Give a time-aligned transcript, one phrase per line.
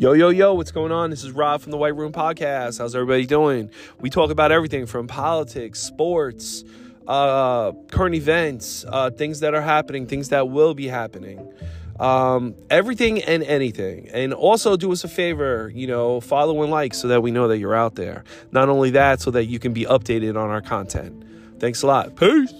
[0.00, 1.10] Yo, yo, yo, what's going on?
[1.10, 2.78] This is Rob from the Whyte Room Podcast.
[2.78, 3.68] How's everybody doing?
[3.98, 6.62] We talk about everything from politics, sports,
[7.08, 11.52] uh, current events, uh, things that are happening, things that will be happening,
[11.98, 14.08] um, everything and anything.
[14.12, 17.48] And also do us a favor, you know, follow and like so that we know
[17.48, 18.22] that you're out there.
[18.52, 21.24] Not only that, so that you can be updated on our content.
[21.58, 22.14] Thanks a lot.
[22.14, 22.52] Peace.